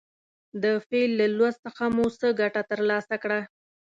د 0.63 0.65
فعل 0.87 1.11
له 1.19 1.27
لوست 1.37 1.59
څخه 1.65 1.83
مو 1.95 2.05
څه 2.19 2.27
ګټه 2.41 2.61
تر 2.69 2.79
لاسه 2.89 3.15
کړه. 3.23 3.39